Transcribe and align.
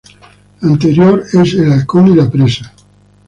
La 0.61 0.67
anterior 0.71 1.23
es 1.31 1.53
"El 1.53 1.71
halcón 1.71 2.07
y 2.07 2.15
la 2.15 2.27
presa". 2.27 2.73